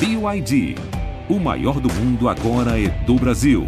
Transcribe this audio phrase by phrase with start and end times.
[0.00, 0.76] BYD.
[1.28, 3.66] O maior do mundo agora é do Brasil.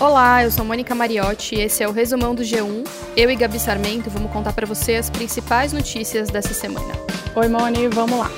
[0.00, 2.88] Olá, eu sou Mônica Mariotti e esse é o resumão do G1.
[3.14, 6.94] Eu e Gabi Sarmento vamos contar para você as principais notícias dessa semana.
[7.36, 8.30] Oi, Moni, vamos lá.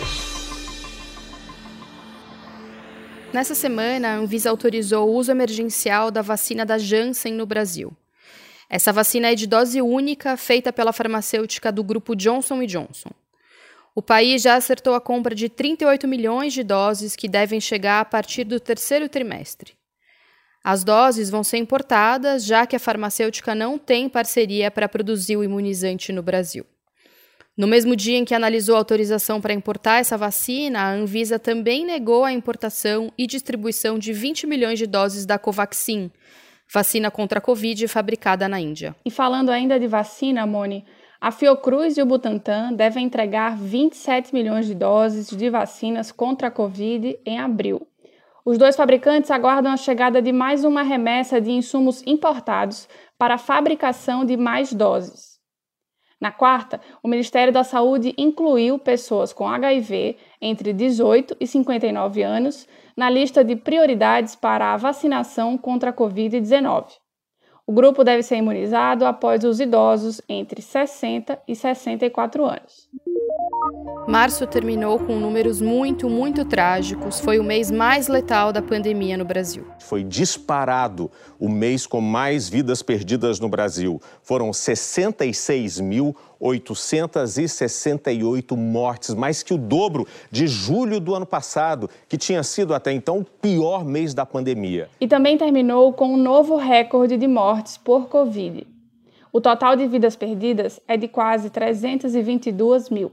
[3.33, 7.97] Nessa semana, a Anvisa autorizou o uso emergencial da vacina da Janssen no Brasil.
[8.73, 13.11] Essa vacina é de dose única, feita pela farmacêutica do grupo Johnson Johnson.
[13.95, 18.05] O país já acertou a compra de 38 milhões de doses que devem chegar a
[18.07, 19.75] partir do terceiro trimestre.
[20.65, 25.45] As doses vão ser importadas, já que a farmacêutica não tem parceria para produzir o
[25.45, 26.65] imunizante no Brasil.
[27.55, 31.85] No mesmo dia em que analisou a autorização para importar essa vacina, a Anvisa também
[31.85, 36.11] negou a importação e distribuição de 20 milhões de doses da Covaxin,
[36.73, 38.95] vacina contra a Covid fabricada na Índia.
[39.05, 40.85] E falando ainda de vacina, Moni,
[41.21, 46.51] a Fiocruz e o Butantan devem entregar 27 milhões de doses de vacinas contra a
[46.51, 47.87] Covid em abril.
[48.45, 53.39] Os dois fabricantes aguardam a chegada de mais uma remessa de insumos importados para a
[53.39, 55.39] fabricação de mais doses.
[56.21, 62.67] Na quarta, o Ministério da Saúde incluiu pessoas com HIV entre 18 e 59 anos
[62.97, 66.87] na lista de prioridades para a vacinação contra a Covid-19.
[67.67, 72.89] O grupo deve ser imunizado após os idosos entre 60 e 64 anos.
[74.09, 77.21] Março terminou com números muito, muito trágicos.
[77.21, 79.65] Foi o mês mais letal da pandemia no Brasil.
[79.79, 84.01] Foi disparado o mês com mais vidas perdidas no Brasil.
[84.21, 84.53] Foram
[86.43, 92.93] 66.868 mortes, mais que o dobro de julho do ano passado, que tinha sido até
[92.93, 94.89] então o pior mês da pandemia.
[95.01, 98.67] E também terminou com um novo recorde de mortes por Covid.
[99.33, 103.13] O total de vidas perdidas é de quase 322 mil.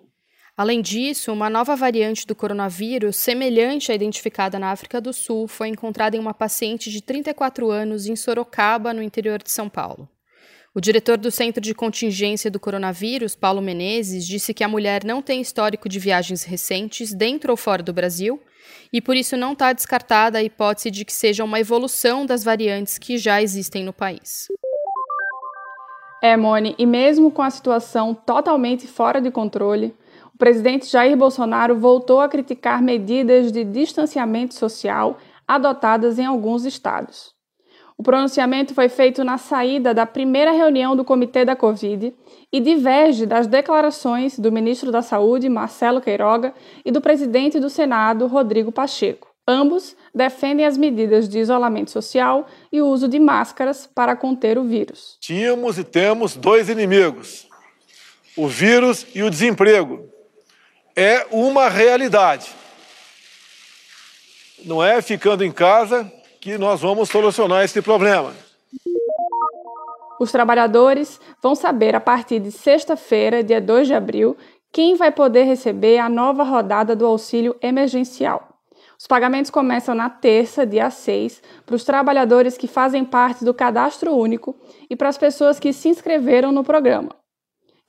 [0.57, 5.69] Além disso, uma nova variante do coronavírus, semelhante à identificada na África do Sul, foi
[5.69, 10.09] encontrada em uma paciente de 34 anos em Sorocaba, no interior de São Paulo.
[10.75, 15.19] O diretor do Centro de Contingência do Coronavírus, Paulo Menezes, disse que a mulher não
[15.19, 18.39] tem histórico de viagens recentes dentro ou fora do Brasil
[18.93, 22.99] e por isso não está descartada a hipótese de que seja uma evolução das variantes
[22.99, 24.47] que já existem no país.
[26.21, 29.95] É, Mone, e mesmo com a situação totalmente fora de controle,
[30.35, 37.38] o presidente Jair Bolsonaro voltou a criticar medidas de distanciamento social adotadas em alguns estados.
[37.99, 42.15] O pronunciamento foi feito na saída da primeira reunião do Comitê da Covid
[42.49, 46.53] e diverge das declarações do ministro da Saúde, Marcelo Queiroga,
[46.85, 49.27] e do presidente do Senado, Rodrigo Pacheco.
[49.45, 54.63] Ambos defendem as medidas de isolamento social e o uso de máscaras para conter o
[54.63, 55.17] vírus.
[55.19, 57.49] Tínhamos e temos dois inimigos:
[58.37, 60.07] o vírus e o desemprego
[60.95, 62.49] é uma realidade.
[64.63, 68.33] Não é ficando em casa que nós vamos solucionar esse problema.
[70.19, 74.35] Os trabalhadores vão saber a partir de sexta-feira, dia 2 de abril,
[74.71, 78.47] quem vai poder receber a nova rodada do auxílio emergencial.
[78.99, 84.13] Os pagamentos começam na terça, dia 6, para os trabalhadores que fazem parte do cadastro
[84.13, 84.55] único
[84.89, 87.15] e para as pessoas que se inscreveram no programa.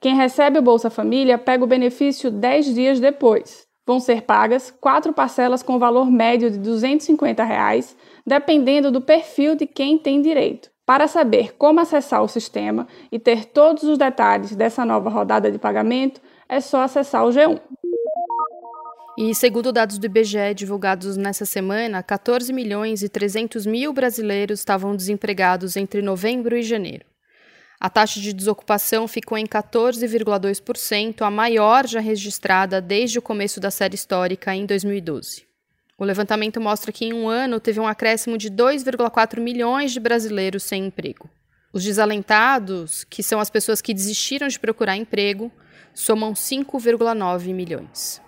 [0.01, 3.70] Quem recebe o Bolsa Família pega o benefício 10 dias depois.
[3.91, 9.67] Vão ser pagas quatro parcelas com valor médio de 250 reais, dependendo do perfil de
[9.67, 10.71] quem tem direito.
[10.87, 15.59] Para saber como acessar o sistema e ter todos os detalhes dessa nova rodada de
[15.59, 17.61] pagamento, é só acessar o G1.
[19.19, 24.95] E segundo dados do IBGE divulgados nessa semana, 14 milhões e 300 mil brasileiros estavam
[24.95, 27.05] desempregados entre novembro e janeiro.
[27.81, 33.71] A taxa de desocupação ficou em 14,2%, a maior já registrada desde o começo da
[33.71, 35.47] série histórica em 2012.
[35.97, 40.63] O levantamento mostra que em um ano teve um acréscimo de 2,4 milhões de brasileiros
[40.63, 41.31] sem emprego.
[41.73, 45.51] Os desalentados, que são as pessoas que desistiram de procurar emprego,
[45.95, 48.21] somam 5,9 milhões.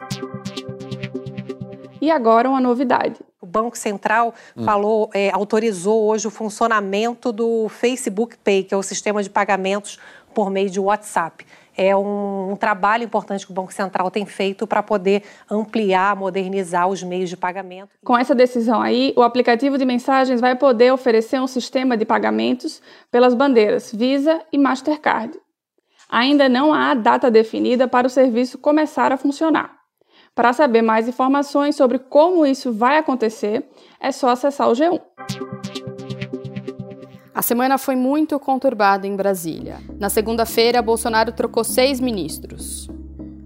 [2.01, 3.21] E agora uma novidade.
[3.43, 4.63] O Banco Central hum.
[4.63, 9.99] falou, é, autorizou hoje o funcionamento do Facebook Pay, que é o sistema de pagamentos
[10.33, 11.45] por meio de WhatsApp.
[11.77, 16.87] É um, um trabalho importante que o Banco Central tem feito para poder ampliar, modernizar
[16.87, 17.91] os meios de pagamento.
[18.05, 22.81] Com essa decisão aí, o aplicativo de mensagens vai poder oferecer um sistema de pagamentos
[23.11, 25.37] pelas bandeiras Visa e Mastercard.
[26.09, 29.82] Ainda não há data definida para o serviço começar a funcionar.
[30.35, 33.69] Para saber mais informações sobre como isso vai acontecer,
[34.01, 34.99] é só acessar o G1.
[37.35, 39.79] A semana foi muito conturbada em Brasília.
[39.99, 42.89] Na segunda-feira, Bolsonaro trocou seis ministros.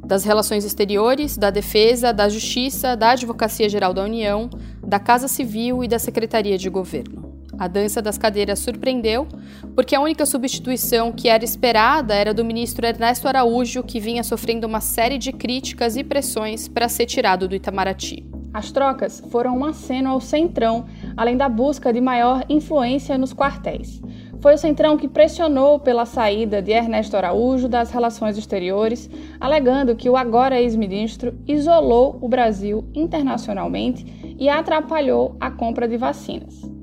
[0.04, 4.48] Das Relações Exteriores, da Defesa, da Justiça, da Advocacia Geral da União,
[4.80, 7.25] da Casa Civil e da Secretaria de Governo.
[7.58, 9.26] A dança das cadeiras surpreendeu,
[9.74, 14.66] porque a única substituição que era esperada era do ministro Ernesto Araújo, que vinha sofrendo
[14.66, 18.26] uma série de críticas e pressões para ser tirado do Itamaraty.
[18.52, 20.86] As trocas foram um aceno ao Centrão,
[21.16, 24.00] além da busca de maior influência nos quartéis.
[24.40, 29.10] Foi o Centrão que pressionou pela saída de Ernesto Araújo das Relações Exteriores,
[29.40, 34.06] alegando que o agora ex-ministro isolou o Brasil internacionalmente
[34.38, 36.75] e atrapalhou a compra de vacinas.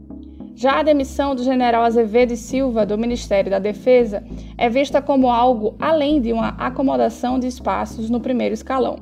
[0.56, 4.24] Já a demissão do general Azevedo e Silva do Ministério da Defesa
[4.56, 9.00] é vista como algo além de uma acomodação de espaços no primeiro escalão.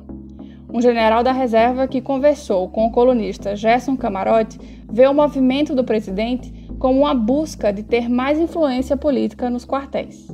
[0.72, 4.58] Um general da reserva que conversou com o colunista Gerson Camarote
[4.90, 10.26] vê o movimento do presidente como uma busca de ter mais influência política nos quartéis.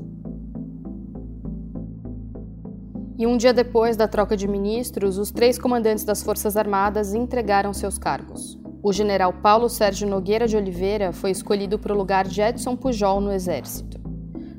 [3.19, 7.75] E um dia depois da troca de ministros, os três comandantes das Forças Armadas entregaram
[7.75, 8.57] seus cargos.
[8.89, 13.21] O general Paulo Sérgio Nogueira de Oliveira foi escolhido para o lugar de Edson Pujol
[13.21, 14.01] no Exército.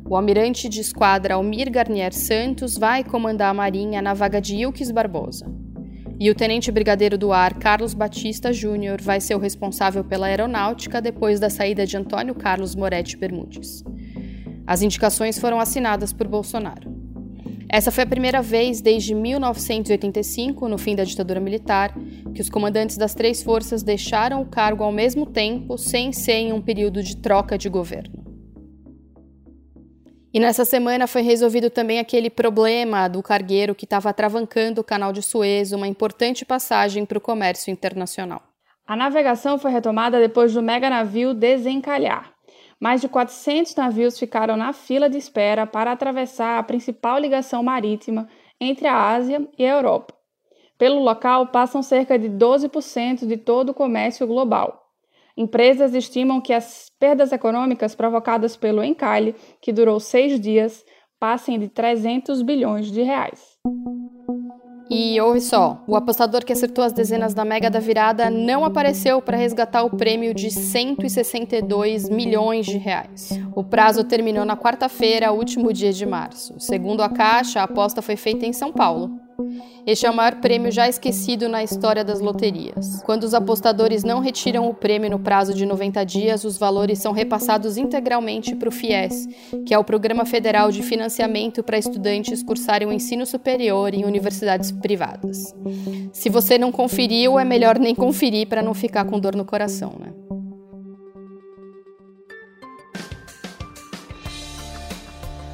[0.07, 4.91] O almirante de esquadra Almir Garnier Santos vai comandar a Marinha na vaga de Ilques
[4.91, 5.51] Barbosa.
[6.19, 11.01] E o tenente brigadeiro do ar Carlos Batista Júnior vai ser o responsável pela aeronáutica
[11.01, 13.83] depois da saída de Antônio Carlos Moretti Bermudes.
[14.67, 16.88] As indicações foram assinadas por Bolsonaro.
[17.71, 21.93] Essa foi a primeira vez desde 1985, no fim da ditadura militar,
[22.33, 26.51] que os comandantes das três forças deixaram o cargo ao mesmo tempo, sem ser em
[26.51, 28.25] um período de troca de governo.
[30.33, 35.13] E nessa semana foi resolvido também aquele problema do cargueiro que estava travancando o canal
[35.13, 38.41] de Suez, uma importante passagem para o comércio internacional.
[38.85, 42.33] A navegação foi retomada depois do mega navio desencalhar.
[42.79, 48.27] Mais de 400 navios ficaram na fila de espera para atravessar a principal ligação marítima
[48.59, 50.13] entre a Ásia e a Europa.
[50.77, 54.85] Pelo local passam cerca de 12% de todo o comércio global.
[55.35, 60.85] Empresas estimam que as perdas econômicas provocadas pelo encalhe, que durou seis dias,
[61.19, 63.57] passem de 300 bilhões de reais.
[64.89, 69.21] E ouve só, o apostador que acertou as dezenas da Mega da Virada não apareceu
[69.21, 73.29] para resgatar o prêmio de 162 milhões de reais.
[73.55, 76.55] O prazo terminou na quarta-feira, último dia de março.
[76.59, 79.28] Segundo a Caixa, a aposta foi feita em São Paulo.
[79.85, 83.01] Este é o maior prêmio já esquecido na história das loterias.
[83.03, 87.11] Quando os apostadores não retiram o prêmio no prazo de 90 dias, os valores são
[87.11, 89.27] repassados integralmente para o FIES,
[89.65, 94.71] que é o Programa Federal de Financiamento para Estudantes cursarem o ensino superior em universidades
[94.71, 95.55] privadas.
[96.13, 99.93] Se você não conferiu, é melhor nem conferir para não ficar com dor no coração,
[99.99, 100.13] né?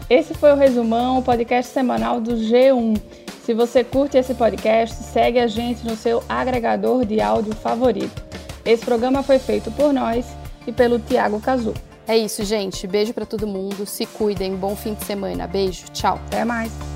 [0.08, 3.25] Esse foi o resumão, o podcast semanal do G1.
[3.46, 8.24] Se você curte esse podcast, segue a gente no seu agregador de áudio favorito.
[8.66, 10.26] Esse programa foi feito por nós
[10.66, 11.76] e pelo Tiago Cazu.
[12.08, 12.88] É isso, gente.
[12.88, 13.86] Beijo para todo mundo.
[13.86, 14.56] Se cuidem.
[14.56, 15.46] Bom fim de semana.
[15.46, 15.86] Beijo.
[15.94, 16.20] Tchau.
[16.26, 16.95] Até mais.